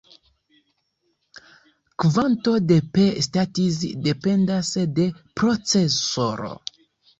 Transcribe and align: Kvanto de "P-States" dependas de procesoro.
Kvanto 2.05 2.55
de 2.71 2.79
"P-States" 2.97 3.79
dependas 4.09 4.75
de 4.99 5.09
procesoro. 5.43 6.53